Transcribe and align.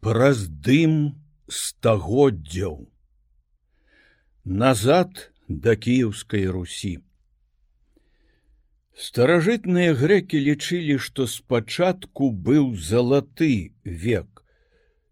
праз 0.00 0.48
дым 0.48 0.96
стагоддзяў. 1.48 2.88
Назад 4.44 5.30
да 5.48 5.76
кіеўскай 5.76 6.46
русі 6.48 6.98
старажытныя 9.00 9.94
грэкі 9.96 10.38
лічылі 10.46 10.96
што 11.04 11.26
спачатку 11.32 12.30
быў 12.48 12.74
залаты 12.88 13.72
век 13.84 14.42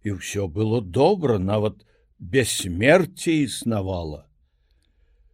і 0.05 0.17
ўсё 0.19 0.49
было 0.57 0.81
добра 0.81 1.39
нават 1.39 1.85
бессмерці 2.19 3.33
існавала. 3.45 4.27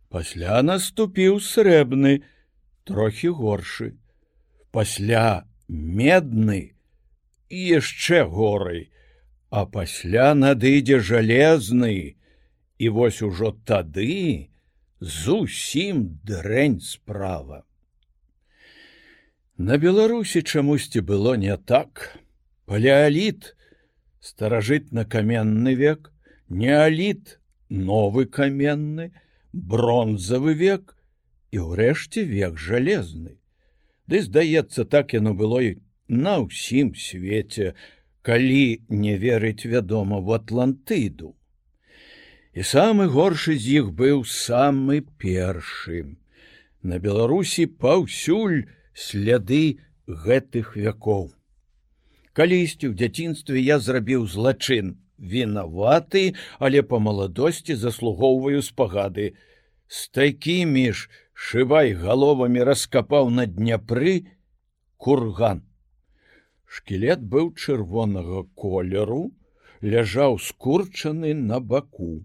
Пасля 0.09 0.63
наступіў 0.63 1.41
срэбны 1.43 2.23
трохі 2.87 3.35
горшы 3.41 3.91
пасля 4.71 5.47
медны 5.69 6.63
і 7.51 7.67
яшчэ 7.81 8.25
горай 8.31 8.87
а 9.55 9.67
пасля 9.71 10.33
надыдзе 10.35 10.99
жалезны 10.99 12.19
і 12.83 12.89
вось 12.95 13.21
ужо 13.23 13.53
тады 13.71 14.51
зусім 14.99 16.01
дрэнь 16.27 16.81
справа. 16.83 17.63
На 19.55 19.79
беларусі 19.79 20.43
чамусьці 20.43 21.05
было 21.07 21.37
не 21.39 21.55
так. 21.71 22.19
Палеаліт 22.67 23.55
старажытна-каменны 24.19 25.79
век 25.79 26.11
неаліт 26.51 27.39
новы 27.71 28.27
каменны 28.27 29.13
бронзавы 29.55 30.59
век 30.59 30.99
і 31.55 31.63
ўрэшце 31.63 32.27
век 32.27 32.59
жалезны. 32.59 33.39
Ды 34.11 34.19
здаецца 34.27 34.83
так 34.83 35.15
яно 35.15 35.39
было 35.39 35.63
і 35.63 35.77
на 36.11 36.41
ўсім 36.43 36.97
свеце 36.99 37.79
калі 38.25 38.81
не 38.89 39.15
верыць 39.21 39.69
вядома 39.69 40.19
в 40.25 40.33
атлантыду. 40.33 41.35
І 42.57 42.65
самы 42.65 43.07
горшы 43.13 43.57
з 43.61 43.81
іх 43.83 43.91
быў 43.93 44.25
самы 44.25 45.03
першы. 45.21 46.17
На 46.81 46.99
беларусі 47.05 47.67
паўсюль 47.85 48.65
сляды 48.95 49.79
гэтых 50.09 50.77
вякоў. 50.77 51.35
Калісьці 52.33 52.89
ў 52.89 52.95
дзяцінстве 52.97 53.61
я 53.61 53.77
зрабіў 53.79 54.25
злачын 54.31 54.97
вінаваты 55.19 56.25
але 56.59 56.83
по 56.83 57.01
маладосці 57.01 57.77
заслугоўваю 57.77 58.65
спагады. 58.65 59.35
З 59.87 60.09
такімі 60.17 60.87
ж 60.97 61.13
шывай 61.35 61.93
галовамі 61.93 62.65
раскапаў 62.65 63.29
на 63.31 63.45
дняпры 63.45 64.17
курган 64.97 65.63
Шкілет 66.75 67.21
быў 67.33 67.51
чырвонага 67.55 68.41
колеру, 68.61 69.25
ляжаў 69.93 70.39
скурчаны 70.43 71.35
на 71.35 71.59
баку. 71.73 72.25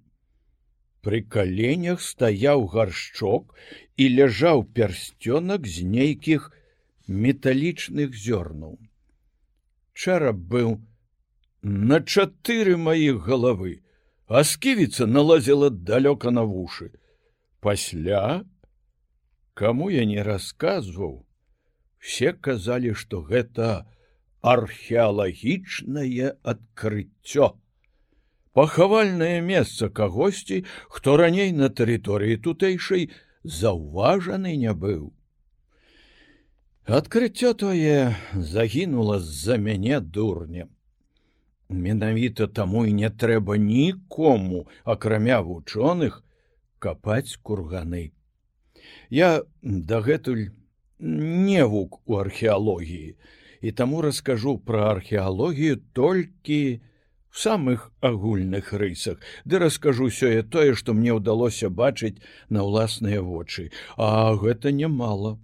Пры 1.06 1.20
каленях 1.36 2.02
стаяў 2.02 2.66
гаршчок 2.74 3.54
і 4.02 4.08
ляжаў 4.20 4.64
пярсцёнак 4.80 5.68
з 5.74 5.86
нейкіх 5.96 6.48
металічных 7.26 8.18
зёрнаў. 8.24 8.74
Чарап 9.94 10.42
быў 10.56 10.74
на 11.62 12.02
чатыры 12.02 12.76
маіх 12.88 13.22
галавы, 13.30 13.76
а 14.26 14.44
сківіца 14.54 15.06
налазіла 15.06 15.70
далёка 15.70 16.34
на 16.34 16.48
вушы. 16.56 16.90
Пасля, 17.60 18.42
каму 19.54 19.94
я 19.94 20.10
не 20.10 20.26
расказваў, 20.32 21.16
все 22.00 22.34
казалі, 22.34 22.98
што 22.98 23.22
гэта, 23.22 23.86
археалагічнае 24.42 26.36
адкрыццё. 26.44 27.56
Пахавальнае 28.54 29.42
месца 29.42 29.90
кагосьці, 29.90 30.66
хто 30.90 31.18
раней 31.18 31.52
на 31.52 31.70
тэрыторыі 31.70 32.38
тутэйшай 32.38 33.10
заўважаны 33.44 34.56
не 34.58 34.74
быў. 34.74 35.14
Адкрыццё 36.86 37.54
тое 37.54 38.16
загінула 38.34 39.20
з-за 39.20 39.58
мяне 39.58 40.00
дурня. 40.00 40.68
Менавіта 41.70 42.48
таму 42.48 42.86
і 42.90 42.94
не 42.94 43.10
трэба 43.10 43.58
нікому, 43.62 44.66
акрамя 44.84 45.42
вучоных, 45.46 46.24
капаць 46.80 47.38
курганы. 47.38 48.12
Я 49.10 49.44
дагэтуль 49.62 50.50
невук 51.00 52.02
у 52.10 52.18
археалогіі, 52.18 53.16
і 53.62 53.72
таму 53.72 54.02
раскажу 54.02 54.58
пра 54.58 54.92
археалогію 54.92 55.82
толькі 55.94 56.82
в 57.30 57.38
самых 57.40 57.92
агульных 58.02 58.74
рысах 58.74 59.20
ды 59.46 59.60
раскажу 59.60 60.10
сёе 60.10 60.42
тое 60.44 60.74
што 60.74 60.94
мне 60.94 61.14
ўдалося 61.14 61.70
бачыць 61.70 62.18
на 62.50 62.66
ўласныя 62.66 63.22
вочы. 63.22 63.72
А 63.98 64.34
гэта 64.36 64.72
немало 64.72 65.40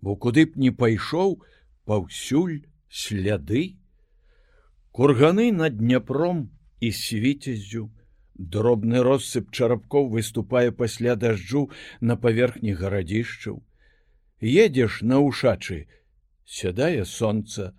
бо 0.00 0.16
куды 0.16 0.46
б 0.46 0.60
не 0.60 0.70
пайшоў 0.70 1.42
паўсюль 1.84 2.66
сляды. 2.90 3.76
Курганы 4.92 5.52
над 5.52 5.78
дняпром 5.78 6.50
і 6.80 6.92
свіцязю. 6.92 7.90
Дробны 8.36 9.00
россып 9.00 9.48
чарапкоў 9.50 10.10
выступае 10.12 10.70
пасля 10.70 11.16
дажджу 11.16 11.70
на 12.00 12.16
паверхні 12.20 12.76
гарадзішчаў. 12.76 13.62
Едзеш 14.40 15.00
на 15.00 15.20
ушачы 15.24 15.88
сядае 16.46 17.04
сонца 17.04 17.72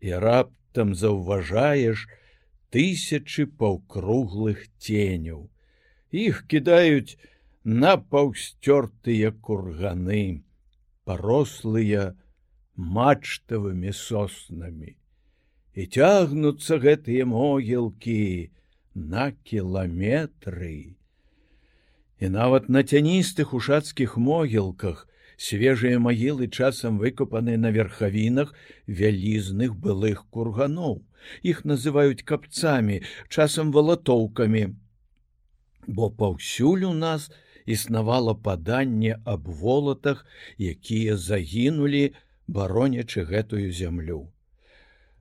і 0.00 0.14
раптам 0.22 0.94
заўважаеш 0.94 2.06
тысячы 2.70 3.46
паўкруглых 3.60 4.64
ценяў 4.78 5.46
іх 6.10 6.44
кідаюць 6.48 7.18
на 7.66 7.96
паўсцёртыя 7.98 9.32
курганы 9.42 10.46
парослыя 11.04 12.14
мачтавымі 12.76 13.92
соснамі. 13.92 14.94
І 15.74 15.86
цягнуцца 15.86 16.78
гэтыя 16.80 17.26
могілкі 17.28 18.50
на 18.94 19.32
кіламетры. 19.44 20.96
І 22.18 22.26
нават 22.32 22.68
на 22.68 22.82
цяністых 22.82 23.52
ушацкіх 23.52 24.16
могілках 24.16 25.04
свежыя 25.36 25.98
магілы 26.00 26.48
часам 26.48 26.98
выкопаны 26.98 27.56
на 27.60 27.70
верхавінах 27.70 28.54
вялізных 28.86 29.76
былых 29.76 30.24
курганоў. 30.30 31.04
Іх 31.42 31.64
называюць 31.64 32.24
капцамі 32.24 33.02
часам 33.28 33.72
валатоўкамі. 33.72 34.64
Бо 35.86 36.10
паўсюль 36.10 36.84
у 36.84 36.94
нас 36.94 37.30
існавала 37.66 38.34
паданне 38.34 39.18
аб 39.24 39.48
волатах 39.48 40.24
якія 40.58 41.16
загінулі 41.16 42.14
баронячы 42.46 43.26
гэтую 43.26 43.72
зямлю. 43.72 44.32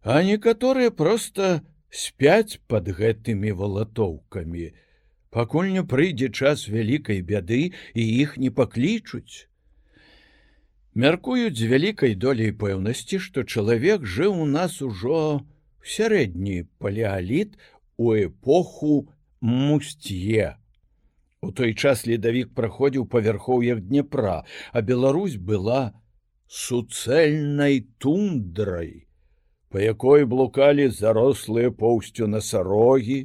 А 0.01 0.21
некаторыя 0.23 0.91
просто 0.91 1.61
спяць 1.89 2.61
под 2.67 2.89
гэтымі 2.93 3.51
валатоўкамі. 3.51 4.71
Пакуль 5.33 5.73
не 5.75 5.83
прыйдзе 5.83 6.29
час 6.29 6.69
вялікай 6.69 7.19
бяды 7.21 7.73
і 7.93 8.03
іх 8.23 8.37
не 8.37 8.51
паклічуць 8.51 9.49
Мяркуюць 10.95 11.59
з 11.59 11.67
вялікай 11.67 12.13
долей 12.15 12.51
пэўнасці, 12.55 13.17
што 13.19 13.41
чалавек 13.43 14.05
жыў 14.07 14.35
у 14.41 14.45
нас 14.47 14.75
ужо 14.81 15.43
сярэдні 15.93 16.59
палеаліт 16.79 17.57
у 17.97 18.13
эпоху 18.15 18.93
мусцье. 19.41 20.55
У 21.43 21.51
той 21.51 21.73
час 21.75 22.05
ледавік 22.07 22.53
праходзіў 22.55 23.07
па 23.11 23.19
вярхоўях 23.25 23.81
Днепра, 23.83 24.45
а 24.71 24.81
Беларусь 24.81 25.35
была 25.35 25.81
суцэльнай 26.47 27.83
тундрай, 27.99 28.93
па 29.67 29.83
якой 29.83 30.23
блукалі 30.23 30.85
зарослыя 30.99 31.73
поўсцю 31.75 32.29
насарогі, 32.31 33.17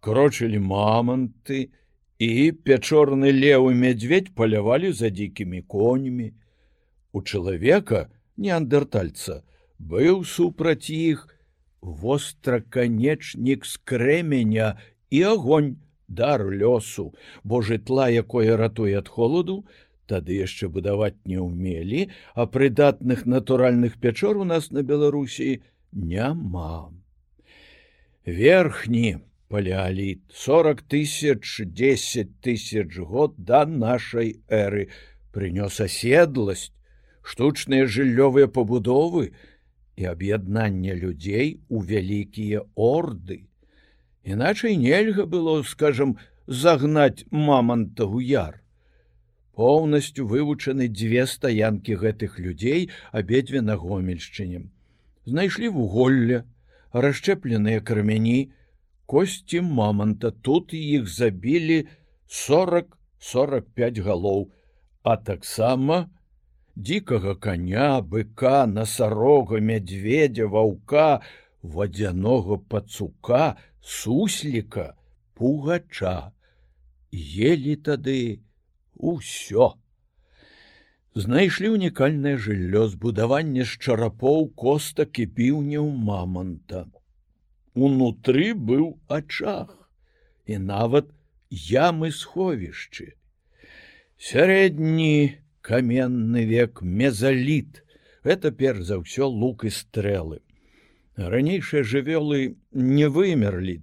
крочылі 0.00 0.62
маманты 0.72 1.68
і 2.16 2.30
пячорны 2.64 3.28
левы 3.28 3.76
мядзведь 3.84 4.32
палявалі 4.32 4.94
за 4.96 5.12
дзікімі 5.12 5.60
коньмі, 5.68 6.32
у 7.14 7.22
чалавека 7.22 8.08
неандертальца 8.36 9.40
быў 9.78 10.24
супраць 10.26 10.90
іх 10.90 11.28
востраканечнік 11.80 13.64
з 13.70 13.80
крэменя 13.86 14.68
і 15.14 15.22
огонь 15.30 15.76
дар 16.08 16.44
лёсу. 16.50 17.12
Бо 17.44 17.62
жытла 17.62 18.08
якое 18.10 18.56
ратуе 18.56 18.98
ад 18.98 19.08
холаду 19.08 19.64
тады 20.10 20.36
яшчэ 20.36 20.68
будаваць 20.68 21.16
не 21.24 21.38
ўмелі 21.40 22.10
а 22.34 22.46
прыдатных 22.46 23.24
натуральных 23.24 23.96
пячор 24.00 24.36
у 24.36 24.44
нас 24.44 24.70
на 24.70 24.82
беларусі 24.82 25.62
няма. 25.92 26.90
Верхні 28.26 29.18
палеаліт 29.48 30.22
сорок 30.32 30.82
тысяч 30.82 31.62
десять 31.64 32.40
тысяч 32.40 32.98
год 32.98 33.34
да 33.38 33.64
нашай 33.66 34.40
эры. 34.48 34.88
Прынёс 35.32 35.80
аседласць 35.80 36.74
штучныя 37.24 37.88
жыллёвыя 37.88 38.52
пабудовы 38.52 39.32
і 39.96 40.04
аб'яднанне 40.12 40.94
людзей 40.94 41.60
у 41.68 41.80
вялікія 41.80 42.62
орды. 42.76 43.48
Іначай 44.24 44.76
нельга 44.76 45.24
было, 45.24 45.62
скажем, 45.62 46.16
загнаць 46.46 47.24
маманта 47.30 48.04
ў 48.04 48.20
яр. 48.28 48.60
Поўнасцю 49.54 50.26
вывучаны 50.26 50.88
дзве 50.88 51.26
стаянкі 51.30 51.96
гэтых 51.96 52.38
людзей 52.38 52.90
абедзве 53.12 53.62
на 53.62 53.76
гомельшчыне. 53.80 54.66
Знайшлі 55.24 55.70
вуголля, 55.76 56.44
расшчэпленыя 56.92 57.80
крамяні, 57.80 58.52
косці 59.06 59.60
маманта 59.60 60.30
тут 60.30 60.74
іх 60.74 61.08
забілі 61.08 61.86
40-45 62.28 64.02
галоў, 64.02 64.50
а 65.02 65.16
таксама 65.16 66.10
дзікага 66.76 67.34
коня, 67.36 68.02
быка, 68.02 68.66
насарога, 68.66 69.60
мядзведзя, 69.60 70.46
ваўка, 70.46 71.22
вадзянога 71.62 72.58
пацука, 72.68 73.56
сусліка, 73.80 74.94
пугача. 75.34 76.32
Елі 77.14 77.76
тады 77.76 78.42
усё. 78.98 79.78
Знайшлі 81.14 81.68
унікальнае 81.78 82.34
жыллё 82.42 82.88
збудаванне 82.90 83.62
з 83.62 83.78
чарапоў 83.78 84.50
костак 84.58 85.22
і 85.22 85.26
піўняў 85.30 85.86
маманта. 85.86 86.90
Унутры 87.74 88.50
быў 88.54 88.98
ачах 89.06 89.70
і 90.46 90.58
нават 90.58 91.06
ямы 91.54 92.10
сховішчы. 92.10 93.14
Сярэдні 94.18 95.38
каменны 95.64 96.44
век 96.44 96.82
мезаліт 96.82 97.80
это 98.22 98.52
перш 98.52 98.84
за 98.90 99.00
ўсё 99.00 99.28
лук 99.32 99.64
і 99.64 99.72
стрэлы 99.72 100.40
ранейшыя 101.16 101.84
жывёлы 101.88 102.40
не 102.72 103.08
вымерлі 103.08 103.76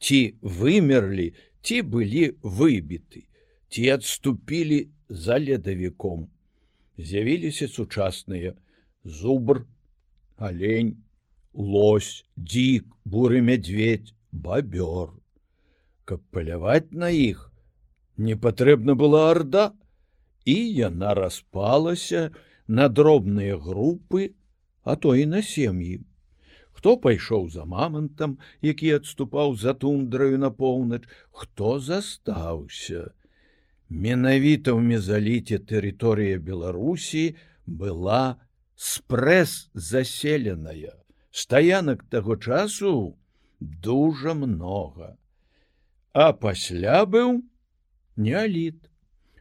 ці 0.00 0.20
вымерлі 0.40 1.26
ці 1.60 1.82
былі 1.94 2.24
выбіты 2.60 3.26
ці 3.68 3.84
адступілі 3.96 4.80
за 5.08 5.36
ледавіком 5.36 6.24
з'явіліся 6.96 7.68
сучасныя 7.68 8.56
зубр 9.04 9.66
алень 10.48 10.96
лось 11.52 12.24
дзік 12.36 12.88
буры 13.04 13.44
мядзведь 13.44 14.16
бабёр 14.32 15.12
каб 16.08 16.24
паляваць 16.32 16.96
на 17.04 17.12
іх 17.12 17.52
не 18.16 18.36
патрэбна 18.48 18.96
была 18.96 19.28
арда 19.36 19.68
і 20.44 20.56
яна 20.74 21.14
распалася 21.14 22.30
на 22.68 22.88
дробныя 22.88 23.58
групы, 23.58 24.34
а 24.82 24.96
то 24.96 25.14
і 25.16 25.26
на 25.26 25.42
сем'і. 25.42 26.00
Хто 26.72 26.96
пайшоў 26.96 27.48
за 27.50 27.64
мамантам, 27.64 28.38
які 28.62 28.98
адступаў 28.98 29.54
за 29.56 29.74
тундраю 29.74 30.38
на 30.38 30.50
поўнач, 30.50 31.02
хто 31.30 31.78
застаўся. 31.78 33.12
Менавіта 33.88 34.72
ў 34.72 34.80
мезаліце 34.80 35.60
тэрыторыя 35.62 36.40
Беларусі 36.40 37.36
была 37.66 38.40
спрэс 38.74 39.70
заселеная. 39.74 40.96
Стаянак 41.30 42.02
таго 42.10 42.36
часу 42.36 43.16
дужа 43.60 44.34
многа. 44.34 45.16
А 46.12 46.32
пасля 46.32 47.04
быў 47.06 47.44
неаліт 48.16 48.91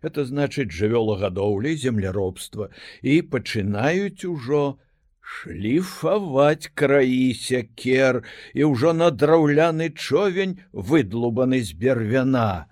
это 0.02 0.26
значыць 0.26 0.74
жывёлагадоўля 0.74 1.76
земляробства 1.78 2.70
і 3.02 3.22
пачынаюць 3.34 4.26
ужо 4.26 4.82
шліфаваць 5.22 6.74
краі 6.74 7.34
сякер 7.38 8.24
і 8.58 8.74
ўжо 8.74 8.94
на 8.98 9.12
драўляны 9.14 9.94
човень 9.94 10.58
выдлубаны 10.74 11.62
з 11.62 11.78
бервяна. 11.78 12.66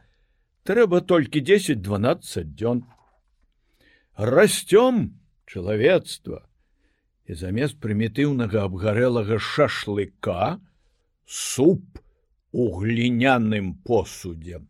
Трэба 0.65 1.01
толькі 1.01 1.41
10-12 1.45 2.57
дзён 2.57 2.83
расцём 4.17 5.13
чалавецтва 5.45 6.43
і 7.29 7.37
замест 7.37 7.77
прымітыўнага 7.77 8.65
абгарэлага 8.65 9.37
шашлыка 9.37 10.57
суп 11.29 12.01
у 12.51 12.67
гліняным 12.81 13.77
посудзе 13.85 14.65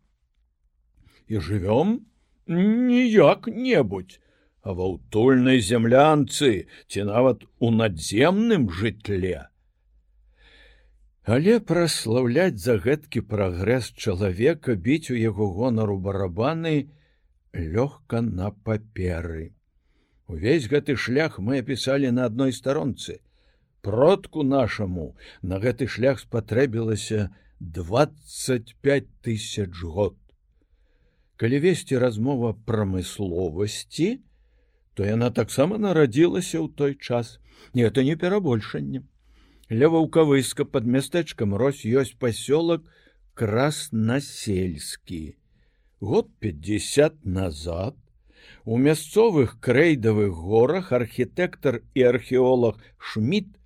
і 1.26 1.40
жывём 1.40 2.04
ніяк-небудзь, 2.50 4.18
а 4.62 4.74
ва 4.76 4.86
ўтульнай 4.96 5.62
зямлянцы 5.64 6.66
ці 6.90 7.06
нават 7.08 7.46
у 7.58 7.70
надземным 7.70 8.68
жытле. 8.68 9.48
Але 11.24 11.60
праслаўляць 11.60 12.60
за 12.60 12.76
гэткі 12.84 13.22
прагрэс 13.30 13.92
чалавека 13.94 14.74
біць 14.74 15.12
у 15.14 15.16
яго 15.16 15.48
гонару 15.56 15.96
барабаны 15.96 16.90
лёгка 17.54 18.20
на 18.20 18.50
паперы. 18.50 19.54
Увесь 20.26 20.68
гэты 20.70 20.96
шлях 20.96 21.38
мы 21.38 21.60
апісалі 21.64 22.10
на 22.10 22.26
адной 22.30 22.52
старонцы. 22.52 23.20
Продку 23.82 24.42
нашаму 24.42 25.16
на 25.42 25.58
гэты 25.58 25.88
шлях 25.88 26.20
спатрэбілася 26.20 27.30
25 27.60 29.08
тысяч 29.22 29.72
год 29.82 30.16
калі 31.40 31.58
весці 31.64 31.96
размова 31.96 32.52
прамысловасці, 32.68 34.08
то 34.92 35.06
яна 35.08 35.30
таксама 35.32 35.78
нарадзілася 35.80 36.60
ў 36.60 36.68
той 36.76 36.92
час. 37.00 37.40
Не 37.72 37.88
это 37.88 38.04
не 38.04 38.16
перабольшанне. 38.20 39.00
Ля 39.72 39.88
ваўкавыска 39.88 40.68
под 40.68 40.84
мястэчкам 40.84 41.56
рось 41.56 41.80
ёсць 41.88 42.12
пасёлак 42.20 42.84
краснасельскі. 43.32 45.22
Год 46.00 46.28
50 46.44 47.24
назад 47.24 47.96
у 48.64 48.76
мясцовых 48.76 49.56
крэйдавых 49.64 50.36
горах 50.36 50.92
архітэктар 50.92 51.80
і 51.94 52.08
археолог 52.12 52.76
Шмід 52.98 53.56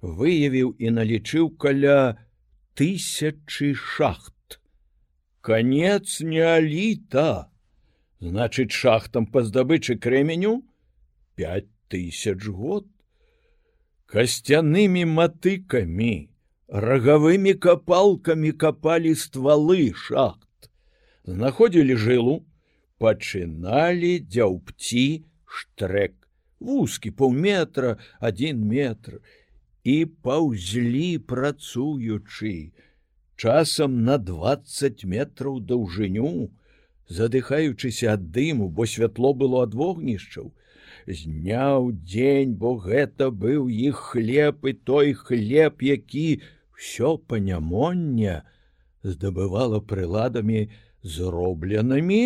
выявіў 0.00 0.76
і 0.78 0.94
налічыў 0.94 1.50
каля 1.58 2.22
тысячи 2.78 3.74
шахт 3.74 4.34
конец 5.40 6.20
неоліта 6.20 7.50
значыць 8.20 8.72
шахтам 8.76 9.26
па 9.26 9.42
здабычы 9.42 9.96
пять 11.34 11.70
тысяч 11.88 12.44
год. 12.46 12.86
Касцянымі 14.10 15.04
матыкамі 15.06 16.28
рагавымі 16.68 17.54
капалкамі 17.54 18.52
капалі 18.52 19.14
ствалы 19.14 19.92
шахт. 19.94 20.70
Знаходзілі 21.24 21.96
жылу 21.96 22.34
пачыналі 22.98 24.12
дзяўпці 24.26 25.24
штрек. 25.46 26.14
Вузкі 26.60 27.10
паўметра 27.10 27.96
один 28.20 28.66
метр. 28.68 29.20
І 29.80 30.04
паўзлі 30.04 31.18
працуючы 31.24 32.76
часам 33.40 34.04
на 34.04 34.18
20 34.18 35.04
метраў 35.08 35.60
даўжыню, 35.64 36.52
задыхаючыся 37.08 38.12
ад 38.14 38.28
дыму, 38.36 38.68
бо 38.68 38.84
святло 38.84 39.32
было 39.32 39.62
ад 39.66 39.76
вогнішчаў, 39.80 40.52
зняў 41.08 41.90
дзень, 42.04 42.52
бо 42.60 42.76
гэта 42.76 43.30
быў 43.44 43.70
іх 43.72 44.02
хлеб 44.12 44.66
і 44.68 44.74
той 44.90 45.14
хлеб, 45.16 45.80
які 45.80 46.26
ўсё 46.76 47.16
панямоння 47.32 48.44
здабывала 49.02 49.80
прыладамі 49.80 50.68
зробленымі 51.02 52.22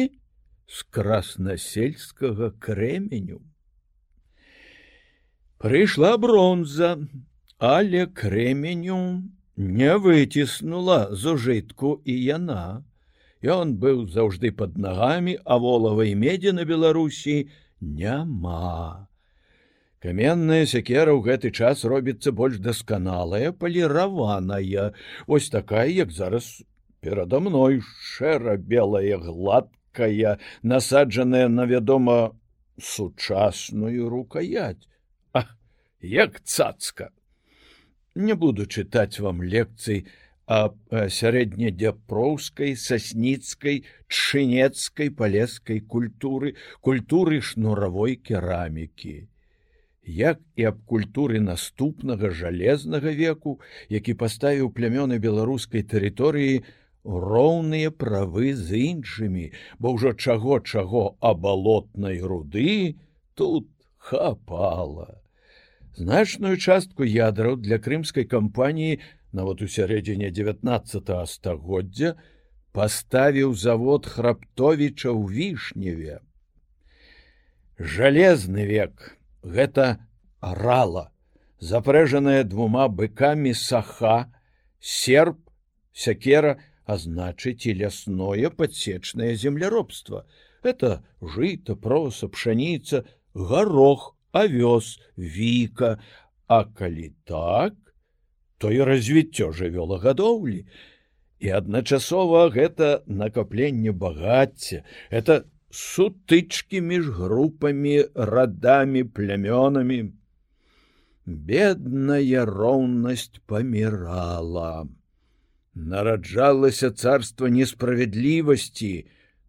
з 0.66 0.82
краснасельскага 0.90 2.50
крэменю. 2.58 3.38
Прыйшла 5.62 6.18
бронза, 6.18 6.98
але 7.58 8.06
крэменю 8.10 9.00
не 9.56 9.96
выціснула 9.98 11.14
з 11.14 11.34
ужытку 11.34 12.00
і 12.04 12.14
яна. 12.14 12.84
Ён 13.44 13.76
быў 13.76 14.08
заўжды 14.08 14.50
под 14.50 14.78
нагамі, 14.78 15.38
а 15.44 15.58
волавай 15.60 16.14
медзі 16.14 16.52
на 16.56 16.64
Беларусі 16.64 17.48
няма. 17.80 19.06
Каменная 20.00 20.64
сякера 20.66 21.12
ў 21.12 21.20
гэты 21.24 21.48
час 21.52 21.84
робіцца 21.84 22.32
больш 22.32 22.58
дасканалая, 22.58 23.52
паліраваная, 23.52 24.92
Вось 25.26 25.48
такая, 25.48 25.88
як 25.88 26.10
зараз 26.10 26.64
перада 27.00 27.40
мной 27.40 27.80
шэра-белая 27.80 29.18
гладкая, 29.18 30.38
насаджаная 30.62 31.48
на 31.48 31.64
вядома 31.64 32.36
сучасную 32.80 34.08
рукаять. 34.08 34.88
А 35.32 35.44
як 36.00 36.40
цацка 36.44 37.10
не 38.14 38.34
буду 38.34 38.66
чытаць 38.66 39.20
вам 39.20 39.42
лекцый 39.42 40.06
аб 40.46 40.76
сярэднедзяпроўскай 41.18 42.76
сасніцкай 42.76 43.84
чынецкай 44.08 45.10
палескай 45.10 45.80
культуры 45.80 46.56
культуры 46.80 47.40
шнуравой 47.40 48.16
керамікі 48.16 49.16
як 50.06 50.40
і 50.56 50.64
аб 50.68 50.84
культуры 50.84 51.40
наступнага 51.40 52.30
жалезнага 52.30 53.10
веку, 53.16 53.60
які 53.88 54.14
паставіў 54.14 54.70
плямёны 54.76 55.18
беларускай 55.18 55.82
тэрыторыі 55.82 56.60
роўныя 57.04 57.90
правы 57.90 58.54
з 58.54 58.76
іншымі, 58.92 59.52
бо 59.78 59.96
ўжо 59.96 60.12
чаго 60.12 60.60
чаго 60.60 61.16
абалотнай 61.20 62.20
руды 62.20 63.00
тут 63.34 63.68
хапала. 63.96 65.23
Значную 65.96 66.56
частку 66.58 67.06
ядраў 67.06 67.56
для 67.62 67.78
крымскай 67.78 68.24
кампаніі 68.26 68.98
нават 69.32 69.62
у 69.62 69.68
сярэдзіне 69.70 70.30
19 70.34 71.12
стагоддзя 71.30 72.14
паставіў 72.74 73.54
завод 73.54 74.06
храптовіча 74.10 75.14
ў 75.14 75.22
вішневе. 75.30 76.18
Жалезны 77.78 78.66
век 78.66 79.14
гэта 79.42 80.02
арала, 80.40 81.10
запрэжаная 81.62 82.42
двума 82.42 82.88
быкамі 82.88 83.54
саха, 83.54 84.34
серп, 84.80 85.38
сякера, 85.94 86.58
а 86.84 86.98
значыць 86.98 87.70
і 87.70 87.78
лясное 87.80 88.50
падсечнае 88.50 89.34
земляробства. 89.38 90.26
Это 90.62 91.04
жыта, 91.22 91.76
проса, 91.76 92.28
пшаніца, 92.28 93.04
гарох, 93.34 94.14
авёс, 94.34 94.98
віка, 95.16 95.98
А 96.46 96.64
калі 96.64 97.12
так, 97.24 97.72
то 98.58 98.70
і 98.72 98.84
развіццё 98.84 99.48
жывёлагадоўлі. 99.56 100.66
І 101.40 101.48
адначасова 101.56 102.48
гэта 102.52 103.00
накапленне 103.08 103.92
багацця, 103.92 104.84
это 105.10 105.44
сутычкі 105.72 106.80
між 106.80 107.08
групамі 107.16 107.96
радамі 108.14 109.04
плямёнамі. 109.04 110.12
Бедная 111.26 112.44
роўнасць 112.44 113.40
памірала. 113.48 114.86
Нараджалася 115.74 116.92
царства 116.92 117.48
несправядлівасці 117.48 118.94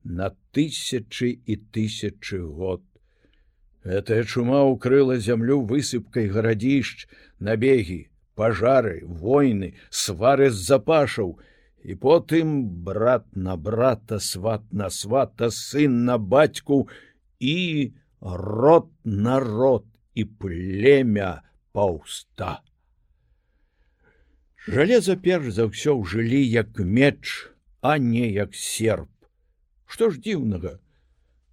на 0.04 0.32
тысячы 0.56 1.44
і 1.46 1.56
тысячы 1.76 2.40
год 2.40 2.82
гэтая 3.86 4.24
чума 4.26 4.64
укрыла 4.66 5.18
зямлю 5.22 5.62
высыпкай 5.70 6.28
гарадзішч 6.34 7.06
набегі 7.40 8.10
пажары 8.36 9.02
войны 9.06 9.76
свары 9.90 10.50
з 10.50 10.60
запашаў. 10.70 11.38
І 11.86 11.94
потым 12.02 12.66
брат 12.82 13.26
на 13.38 13.56
брата 13.56 14.18
сват 14.20 14.66
на 14.74 14.90
свата 14.90 15.52
сын 15.54 16.04
на 16.06 16.18
бацьку 16.18 16.90
і 17.40 17.94
род 18.22 18.90
народ 19.06 19.86
і 20.18 20.26
племя 20.26 21.46
паўста. 21.78 22.66
Жалеза 24.66 25.14
перш 25.14 25.54
за 25.62 25.70
ўсё 25.70 26.02
жылі 26.02 26.42
як 26.42 26.82
меч 26.82 27.54
а 27.86 28.02
не 28.02 28.34
як 28.34 28.58
серп. 28.58 29.14
Што 29.86 30.10
ж 30.10 30.18
дзіўнага? 30.18 30.82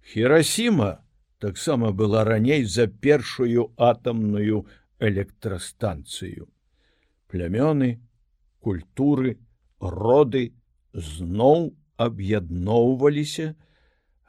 Хірасіма 0.01 1.02
таксама 1.43 1.91
была 1.91 2.23
раней 2.23 2.63
за 2.63 2.87
першую 2.87 3.73
атамную 3.75 4.65
электрастанцыю 4.99 6.47
плямёны 7.27 7.99
культуры 8.63 9.37
роды 9.81 10.53
зноў 10.93 11.73
аб'ядноўваліся, 11.97 13.55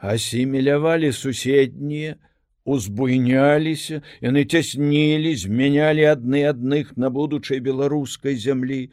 асімілявалі 0.00 1.12
суседнія, 1.12 2.16
узбуйняліся, 2.64 4.00
яны 4.24 4.44
цяснілі, 4.48 5.36
змянялі 5.36 6.08
адны 6.16 6.44
адных 6.48 6.96
на 6.96 7.12
будучай 7.12 7.60
беларускай 7.60 8.40
зямлі, 8.40 8.88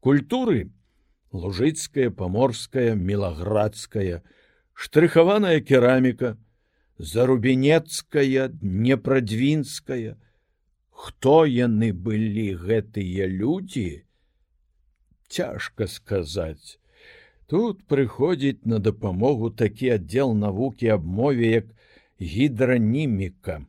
культуры 0.00 0.68
лужыцкая, 1.32 2.10
паморская, 2.10 2.94
мелаградская, 2.94 4.22
штрыхаваная 4.76 5.60
кераміка, 5.60 6.36
зарубінецкая, 6.98 8.48
днепрадвінская. 8.48 10.16
Хто 10.90 11.44
яны 11.44 11.92
былі 11.92 12.56
гэтыя 12.56 13.28
людзі, 13.28 14.06
цяжка 15.28 15.86
сказаць. 15.86 16.80
Тут 17.46 17.84
прыходзіць 17.86 18.64
на 18.64 18.78
дапамогу 18.78 19.50
такі 19.50 19.90
аддзел 20.00 20.34
навукі 20.34 20.88
аб 20.96 21.04
мове 21.04 21.50
як 21.50 21.66
гідраніміка. 22.20 23.66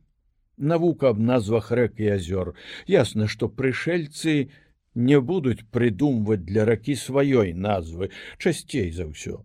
Навука 0.57 1.09
аб 1.13 1.19
назвах 1.19 1.69
рэк 1.71 1.99
і 2.01 2.15
азёр. 2.15 2.55
Ясна, 2.87 3.27
што 3.27 3.49
прышельцы 3.49 4.49
не 4.95 5.19
будуць 5.21 5.67
прыдумваць 5.69 6.41
для 6.47 6.65
ракі 6.65 6.95
сваёй 6.95 7.53
назвы 7.53 8.09
часцей 8.39 8.89
за 8.91 9.05
ўсё. 9.11 9.43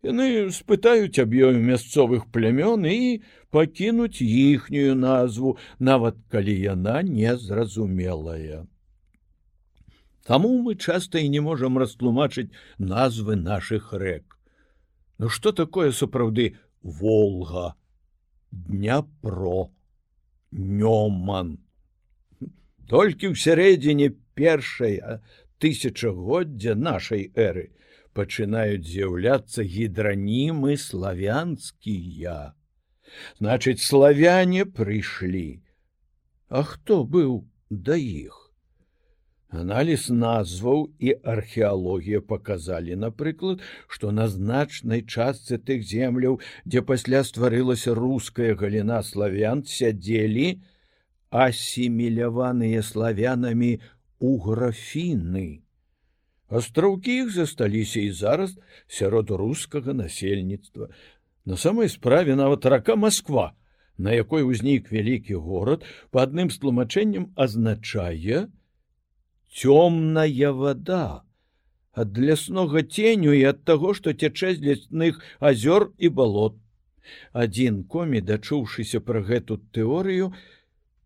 Яны 0.00 0.48
спытаюць 0.56 1.20
аб 1.20 1.34
ёю 1.36 1.60
мясцовых 1.60 2.26
плямён 2.32 2.86
і 2.88 3.20
пакінуць 3.52 4.24
іхнюю 4.24 4.96
назву, 4.96 5.56
нават 5.78 6.16
калі 6.32 6.54
яна 6.56 7.02
незразумелая. 7.04 8.64
Таму 10.24 10.62
мы 10.64 10.76
часта 10.76 11.20
і 11.20 11.28
не 11.28 11.40
можам 11.44 11.76
растлумачыць 11.76 12.48
назвы 12.78 13.36
наших 13.36 13.92
рэк. 13.92 14.38
Ну 15.18 15.28
что 15.28 15.52
такое 15.52 15.92
сапраўды 15.92 16.56
волга 16.82 17.74
дняпро 18.50 19.68
нёман 20.50 21.58
толькі 22.88 23.30
ў 23.30 23.34
сярэдзіне 23.36 24.08
першая 24.34 25.20
тысячагоддзя 25.62 26.74
нашай 26.74 27.28
эры 27.36 27.68
пачынаюць 28.20 28.84
з'яўляцца 28.92 29.64
гідранімы 29.64 30.76
славянскія. 30.76 32.38
Значыць 33.40 33.80
славяне 33.80 34.68
прыйшлі. 34.68 35.48
А 36.48 36.62
хто 36.68 37.02
быў 37.16 37.42
да 37.70 37.96
іх? 37.96 38.36
Аналіз 39.50 40.10
назваў 40.14 40.82
і 41.02 41.14
археалогія 41.32 42.20
паказалі, 42.22 42.94
напрыклад, 43.04 43.62
што 43.88 44.12
на 44.14 44.28
значнай 44.30 45.02
частцы 45.02 45.58
тых 45.58 45.82
земляў, 45.82 46.38
дзе 46.64 46.82
пасля 46.86 47.24
стварылася 47.26 47.94
руская 47.98 48.54
галіна 48.60 49.00
славян 49.02 49.64
сядзелі 49.66 50.60
асіміляваныя 51.30 52.82
славянамі 52.82 53.72
у 54.20 54.38
графіны. 54.38 55.62
Астраўкі 56.50 57.14
іх 57.22 57.30
засталіся 57.30 58.00
і 58.02 58.10
зараз 58.10 58.58
сярод 58.90 59.30
рускага 59.30 59.94
насельніцтва. 59.94 60.90
На 61.46 61.56
самай 61.56 61.88
справе 61.88 62.34
нават 62.34 62.66
рака 62.66 62.96
Масква, 62.96 63.52
на 63.98 64.12
якой 64.12 64.42
узнік 64.42 64.90
вялікі 64.90 65.38
горад, 65.38 65.86
па 66.10 66.26
адным 66.26 66.50
з 66.50 66.58
тлумачэннем 66.58 67.30
азначае, 67.36 68.50
цёмная 69.54 70.50
вода 70.50 71.22
ад 71.92 72.18
ляснога 72.18 72.82
ценю 72.82 73.32
і 73.34 73.46
ад 73.50 73.62
таго 73.64 73.94
што 73.94 74.14
цячэ 74.14 74.54
з 74.58 74.66
лясных 74.66 75.22
азёр 75.38 75.90
і 75.98 76.10
балот. 76.18 76.58
Адзін 77.32 77.82
комі 77.84 78.20
дачуўшыся 78.26 79.00
пра 79.00 79.22
гэту 79.22 79.58
тэорыю 79.74 80.30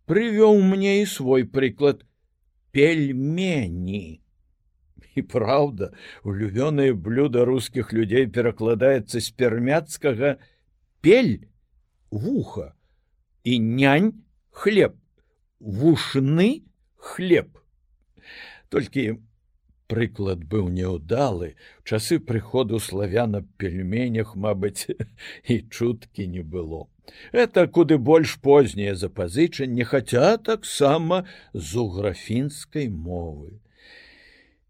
прывёў 0.08 0.60
мне 0.72 1.00
і 1.04 1.06
свой 1.08 1.48
прыклад 1.48 2.04
пельмені 2.72 4.23
і 5.18 5.22
праўда 5.22 5.90
улюбёнае 6.22 6.92
блюда 6.94 7.44
рускіх 7.44 7.92
людзей 7.92 8.26
перакладаецца 8.26 9.20
з 9.20 9.28
пермяцкага 9.30 10.36
пель 11.00 11.46
вуха 12.10 12.72
і 13.44 13.58
нянь 13.58 14.12
хлеб 14.50 14.96
вушны 15.60 16.64
хлеб 16.96 17.60
толькі 18.68 19.20
прыклад 19.92 20.44
быў 20.52 20.70
няўдалы 20.74 21.54
часы 21.84 22.18
прыходу 22.30 22.80
славяна 22.80 23.42
пельменях 23.62 24.34
мабыць 24.46 24.88
і 25.52 25.60
чуткі 25.68 26.26
не 26.26 26.42
было. 26.42 26.86
Это 27.32 27.66
куды 27.68 27.98
больш 27.98 28.38
познее 28.40 28.94
запазычанне 28.96 29.84
хаця 29.84 30.36
таксама 30.38 31.24
з 31.52 31.76
уграфінскай 31.84 32.88
мовы 32.88 33.60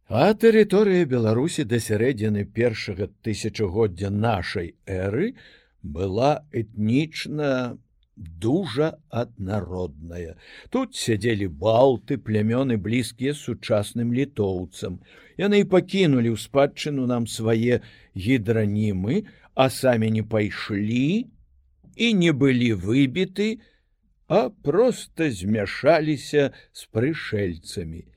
а 0.09 0.33
тэрыторыя 0.35 1.07
беларусі 1.09 1.65
да 1.65 1.81
сярэдзіны 1.81 2.45
першага 2.45 3.09
тысячагоддзя 3.25 4.11
нашай 4.11 4.75
эры 4.87 5.35
была 5.83 6.45
этнічна 6.53 7.79
дужа 8.17 8.99
аднародная. 9.11 10.37
Тут 10.71 10.95
сядзелі 10.95 11.49
балты, 11.49 12.17
плямёны 12.17 12.77
блізкія 12.77 13.35
сучасным 13.35 14.15
літоўцам. 14.15 15.01
Яны 15.37 15.65
і 15.65 15.69
пакінулі 15.69 16.31
ў 16.31 16.39
спадчыну 16.39 17.07
нам 17.11 17.27
свае 17.27 17.83
гідранімы, 18.15 19.27
а 19.55 19.71
самі 19.71 20.11
не 20.11 20.23
пайшлі 20.23 21.27
і 21.97 22.07
не 22.15 22.33
былі 22.33 22.75
выбіты, 22.75 23.61
а 24.29 24.51
просто 24.51 25.31
змяшаліся 25.31 26.53
з 26.73 26.81
прышельцамі. 26.87 28.14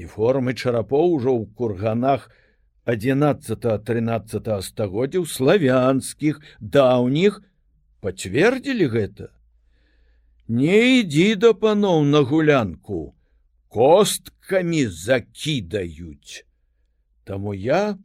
І 0.00 0.06
формы 0.08 0.54
чарапоў 0.56 1.10
ужо 1.14 1.32
ў 1.36 1.44
курганах 1.60 2.22
11-13 2.88 4.48
стагоддзяў 4.68 5.26
славянскіх 5.32 6.40
даўніх 6.76 7.36
пацвердзілі 8.00 8.88
гэта. 8.96 9.28
Не 10.48 10.80
ідзі 11.04 11.28
да 11.44 11.52
паноў 11.64 12.08
на 12.14 12.24
гулянку, 12.32 13.02
косткамі 13.68 14.86
закідаюць. 15.04 16.48
Таму 17.28 17.52
я 17.52 18.00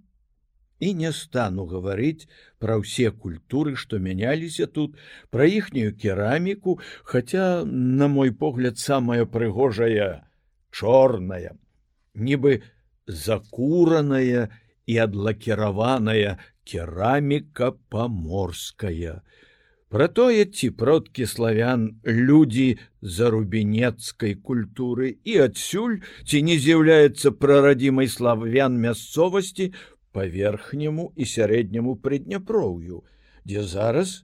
і 0.83 0.93
не 0.99 1.15
стану 1.15 1.65
гаварыць 1.71 2.27
пра 2.59 2.75
ўсе 2.83 3.09
культуры, 3.09 3.79
што 3.79 4.03
мяняліся 4.03 4.67
тут, 4.67 4.99
пра 5.31 5.47
іхнюю 5.47 5.95
кераміку, 5.95 6.79
хаця, 7.07 7.63
на 7.65 8.11
мой 8.11 8.35
погляд, 8.35 8.77
самая 8.77 9.23
прыгожая 9.25 10.27
чорная, 10.75 11.55
нібы 12.15 12.61
закураная 13.07 14.49
і 14.85 14.97
адлакіраваная 14.97 16.37
кераміка 16.65 17.71
паморская. 17.89 19.21
Пра 19.89 20.07
тое, 20.07 20.45
ці 20.45 20.69
продкі 20.75 21.25
славян 21.29 22.01
людзі 22.03 22.77
зарубінецкай 23.01 24.33
культуры 24.35 25.15
і 25.23 25.37
адсюль 25.45 26.01
ці 26.25 26.41
не 26.41 26.57
з'яўляецца 26.59 27.31
прарадзімай 27.31 28.09
славян 28.09 28.75
мясцовасці, 28.81 29.71
по 30.15 30.23
верхняму 30.23 31.11
і 31.19 31.25
сярэдняму 31.27 31.97
прыдняпроўю, 31.99 33.03
дзе 33.43 33.63
зараз 33.67 34.23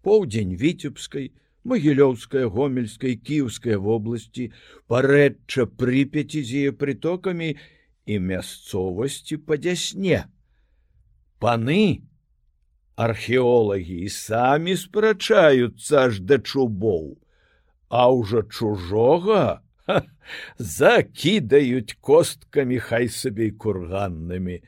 поўдзень 0.00 0.54
віцебскай, 0.56 1.26
магілёўская 1.70 2.46
гомельскай 2.52 3.16
кіўскай 3.28 3.76
вобласці 3.76 4.50
парэчча 4.90 5.68
прыпяці 5.80 6.42
з 6.42 6.62
яе 6.64 6.72
прытокамі 6.82 7.54
і 8.08 8.18
мясцовасці 8.30 9.38
па 9.44 9.60
дзясне. 9.60 10.24
Паны 11.38 12.08
археолагі 12.98 14.00
і 14.08 14.10
самі 14.10 14.74
спрачаюцца 14.76 16.08
аж 16.08 16.18
да 16.26 16.40
чубоў, 16.42 17.14
а 17.88 18.10
ўжо 18.10 18.42
чужога 18.42 19.62
закідаюць 20.58 21.94
косткамі 22.00 22.82
хай 22.82 23.06
сабе 23.08 23.52
курганнымі, 23.54 24.58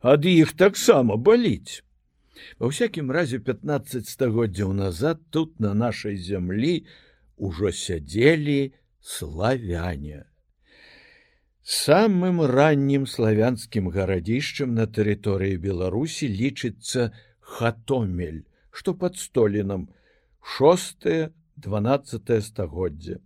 ад 0.00 0.24
іх 0.24 0.56
таксама 0.56 1.20
баліць. 1.20 1.84
Ва 2.58 2.70
ўсякім 2.70 3.10
разе 3.14 3.38
15 3.38 4.08
стагоддзяў 4.08 4.72
назад 4.76 5.22
тут 5.30 5.60
на 5.60 5.72
нашай 5.74 6.16
зямлі 6.16 6.84
ужо 7.36 7.72
сядзелі 7.72 8.74
славяне. 9.00 10.26
Самым 11.62 12.40
раннім 12.50 13.06
славянскім 13.06 13.90
гарадзішчам 13.94 14.74
на 14.74 14.86
тэрыторыі 14.86 15.60
Беларусі 15.60 16.28
лічыцца 16.28 17.10
хатомель, 17.40 18.42
што 18.70 18.94
пад 18.94 19.16
столінам 19.16 19.88
6 20.58 21.30
12 21.60 22.44
стагоддзя. 22.44 23.20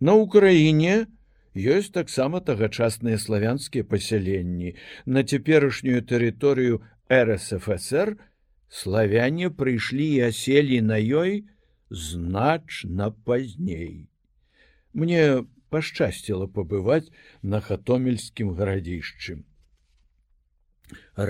На 0.00 0.16
ўкраіне, 0.16 1.06
ёсць 1.56 1.92
таксама 1.92 2.40
тагачасныя 2.40 3.20
славянскія 3.20 3.84
пасяленні 3.84 4.76
на 5.04 5.24
цяперашнюю 5.24 6.04
тэрыторыю 6.04 6.80
рсфср 7.08 8.16
славяне 8.68 9.50
прыйшлі 9.50 10.06
і 10.14 10.20
аселі 10.28 10.80
на 10.90 10.98
ёй 10.98 11.44
значна 11.90 13.10
пазней 13.28 14.08
мне 14.92 15.44
пашчасціла 15.70 16.46
пабываць 16.46 17.10
на 17.42 17.60
хатомельскім 17.60 18.54
гарадзішчы 18.60 19.42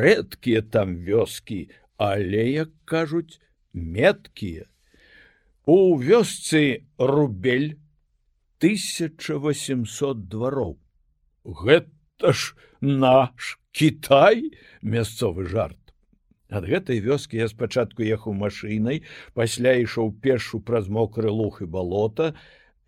рэдкія 0.02 0.62
там 0.76 0.96
вёскі 1.08 1.60
але 1.96 2.46
як 2.52 2.72
кажуць 2.84 3.40
меткія 3.72 4.70
у 5.66 5.98
вёсцы 5.98 6.86
рубель 6.98 7.76
1800 8.58 10.28
двароў. 10.28 10.78
Гэта 11.44 12.32
ж 12.32 12.54
наш 12.80 13.58
Кітай 13.72 14.52
мясцовы 14.80 15.44
жарт. 15.44 15.85
Ад 16.48 16.66
гэтай 16.70 17.02
вёскі 17.02 17.42
я 17.42 17.48
спачатку 17.50 18.06
ехаў 18.06 18.36
машынай, 18.38 19.02
пасля 19.34 19.74
ішоў 19.82 20.12
пешу 20.22 20.60
праз 20.60 20.88
мокры 20.88 21.30
лух 21.30 21.62
і 21.62 21.66
балота, 21.66 22.34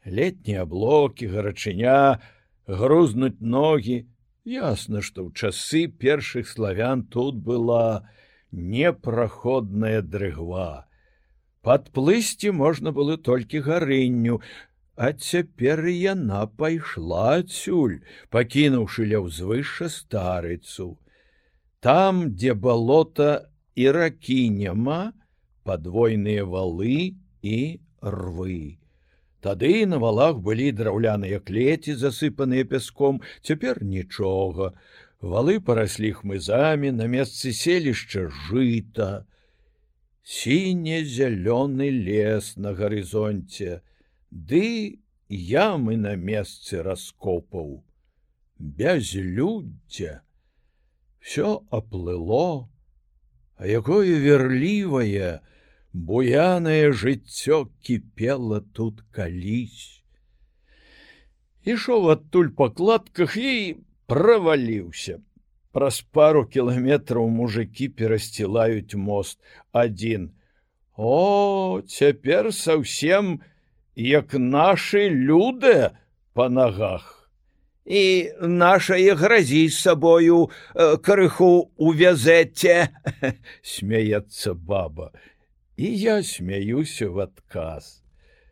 летнія 0.06 0.64
блокі, 0.64 1.26
гарачыня, 1.26 2.20
грузнуць 2.66 3.40
ногі. 3.40 4.06
Ясна, 4.44 5.02
што 5.02 5.26
ў 5.26 5.34
часы 5.34 5.88
першых 5.88 6.48
славян 6.48 7.02
тут 7.04 7.36
была 7.36 8.08
непраходная 8.52 10.00
дрыгва. 10.00 10.86
Падплысці 11.60 12.54
можна 12.54 12.94
было 12.94 13.18
толькі 13.18 13.60
гарынню, 13.60 14.40
А 14.98 15.12
цяпер 15.12 15.84
яна 15.86 16.38
пайшла 16.60 17.38
адсюль, 17.40 18.00
пакінуўшы 18.34 19.04
ля 19.06 19.20
ўзвышша 19.22 19.86
старыцу. 19.94 20.86
Там, 21.80 22.34
дзе 22.34 22.54
балота 22.54 23.50
і 23.78 23.90
ракі 23.94 24.50
няма, 24.50 25.12
падвойныя 25.62 26.42
валы 26.42 27.14
і 27.42 27.58
рвы. 28.02 28.78
Тады 29.38 29.86
на 29.86 30.02
валах 30.02 30.42
былі 30.42 30.72
драўляныя 30.74 31.38
клеці, 31.38 31.94
засыпаныя 31.94 32.66
пяском, 32.66 33.22
цяпер 33.46 33.84
нічога. 33.86 34.74
Валы 35.22 35.58
параслі 35.62 36.10
хмызамі 36.18 36.90
на 36.98 37.06
месцы 37.06 37.54
селішча 37.54 38.26
жыта. 38.26 39.26
Сіне-зялёны 40.26 41.88
лес 41.94 42.56
на 42.58 42.74
гарызонце, 42.74 43.82
ды 44.30 44.98
ямы 45.30 45.96
на 45.96 46.18
месцы 46.18 46.82
раскопаў 46.82 47.78
бязлюддзя 48.58 50.22
все 51.20 51.62
аплыло 51.70 52.68
а 53.58 53.66
якое 53.66 54.18
верлівае 54.22 55.40
буянае 55.92 56.92
жыццё 56.94 57.66
кіпела 57.82 58.60
тут 58.72 59.02
калісь. 59.10 59.98
Ішоў 61.66 62.12
адтуль 62.14 62.54
па 62.54 62.70
кладках 62.70 63.34
і 63.36 63.82
праваліўся. 64.06 65.18
Праз 65.74 66.00
пару 66.14 66.46
кіламетраў 66.46 67.28
мужикі 67.28 67.90
перасцілаюць 67.98 68.94
мост 68.94 69.42
адзін. 69.72 70.30
О 70.96 71.82
цяпер 71.86 72.54
совсем 72.54 73.38
не 73.38 73.58
як 73.98 74.34
наши 74.34 75.08
люди 75.08 75.90
по 76.32 76.48
ногах 76.48 77.17
і 77.88 78.32
нашае 78.40 79.14
гразі 79.16 79.68
з 79.68 79.80
сабою 79.80 80.50
крыху 81.02 81.72
увязэце. 81.76 82.92
Смяецца 83.64 84.52
баба. 84.52 85.10
І 85.76 85.96
я 85.96 86.22
смяюся 86.22 87.08
в 87.08 87.24
адказ. 87.24 88.04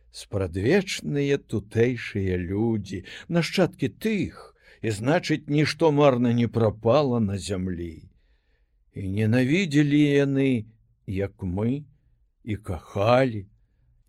Спрадвечныя 0.09 1.37
тутэйшыя 1.37 2.41
людзі. 2.41 3.05
Нашчадкі 3.29 3.93
тых. 4.01 4.57
І 4.81 4.89
значыць 4.89 5.45
нішто 5.47 5.91
марна 5.91 6.33
не 6.33 6.47
прапала 6.47 7.19
на 7.19 7.37
зямлі. 7.37 8.09
І 8.93 9.01
ненавідзелі 9.05 10.01
яны 10.01 10.65
як 11.05 11.45
мы 11.45 11.85
і 12.43 12.55
кахалі 12.57 13.45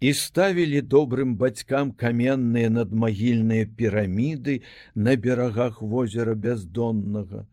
і 0.01 0.13
ставілі 0.15 0.81
добрым 0.95 1.35
бацькам 1.43 1.91
каменныя 2.03 2.71
надмагільныя 2.71 3.67
піраміды 3.79 4.61
на 4.95 5.17
берагах 5.17 5.83
возера 5.83 6.35
бяздоннага 6.35 7.47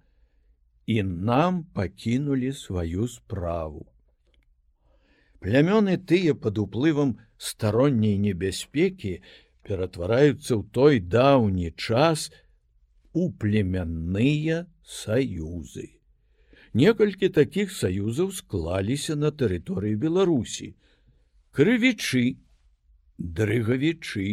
і 0.86 1.02
нам 1.04 1.64
пакінулі 1.74 2.54
сваю 2.54 3.08
справу. 3.08 3.88
Плямёны 5.42 5.98
тыя 5.98 6.34
пад 6.34 6.62
уплывам 6.62 7.18
старонняй 7.38 8.18
небяспекі 8.22 9.22
ператвараюцца 9.66 10.54
ў 10.58 10.62
той 10.70 11.02
даўні 11.02 11.74
час 11.74 12.30
у 13.14 13.30
племянныя 13.34 14.66
саюзы. 14.86 15.90
Некалькі 16.78 17.30
такіх 17.30 17.74
саюзаў 17.74 18.32
склаліся 18.38 19.16
на 19.18 19.32
тэрыторыі 19.32 19.98
Беларусі 19.98 20.76
крывічы, 21.56 22.26
дрыгавічы, 23.18 24.28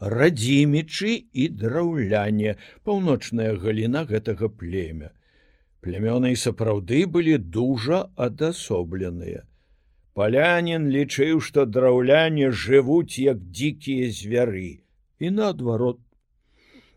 радзімічы 0.00 1.12
і 1.32 1.48
драўляне, 1.60 2.56
паўночная 2.84 3.52
галіна 3.64 4.04
гэтага 4.08 4.48
племя. 4.48 5.10
Плямёны 5.84 6.32
і 6.32 6.40
сапраўды 6.40 7.04
былі 7.04 7.36
дужа 7.38 8.08
адасобленыя. 8.16 9.44
Палянін 10.16 10.88
лічыў, 10.94 11.42
што 11.44 11.66
драўляне 11.66 12.50
жывуць 12.64 13.20
як 13.20 13.44
дзікія 13.44 14.08
звяры 14.08 14.80
і 15.20 15.30
наадварот. 15.38 16.00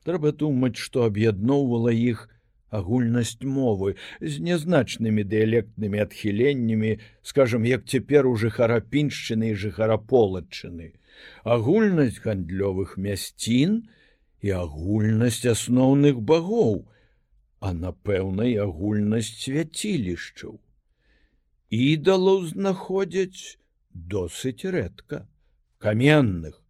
Трэба 0.08 0.32
думаць, 0.32 0.77
што 0.80 1.03
аб'ядноўвала 1.10 1.91
іх 1.91 2.30
агульнасць 2.69 3.43
мовы 3.43 3.95
з 4.21 4.43
нязначнымі 4.43 5.23
дыялектнымі 5.23 6.03
адхіленнямі, 6.03 6.99
скажем, 7.21 7.65
як 7.65 7.86
цяпер 7.86 8.27
у 8.27 8.36
жыхарапіншчыны 8.36 9.53
і 9.53 9.60
жыхараполачыны, 9.63 10.93
агульнасць 11.43 12.19
гандлёвых 12.25 12.97
мясцін 12.97 13.88
і 14.41 14.53
агульнасць 14.60 15.45
асноўных 15.45 16.21
багоў, 16.21 16.86
а 17.60 17.73
напэўнай 17.73 18.58
агульнасць 18.62 19.34
свяцілішчаў. 19.41 20.60
Ідалаў 21.71 22.45
знаходзяць 22.53 23.58
досыць 23.91 24.63
рэдка 24.63 25.25
каменных 25.80 26.62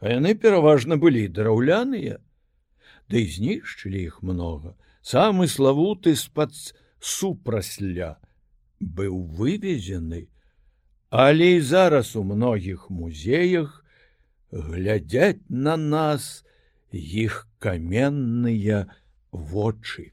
а 0.00 0.12
яны 0.12 0.34
пераважна 0.38 0.96
былі 1.02 1.26
драўляныя 1.36 2.18
ды 3.12 3.22
да 3.22 3.32
знішчылі 3.36 4.02
іх 4.10 4.22
много 4.30 4.74
самы 5.06 5.46
славуты 5.46 6.16
з-пад 6.18 6.50
супрасля 6.98 8.16
быў 8.80 9.20
вывезены 9.38 10.26
але 11.10 11.50
і 11.56 11.60
зараз 11.60 12.16
у 12.18 12.24
многіх 12.26 12.90
музеях 12.90 13.84
глядзяць 14.50 15.46
на 15.48 15.76
нас 15.76 16.42
іх 16.90 17.46
каменныя 17.62 18.82
вочы 19.30 20.10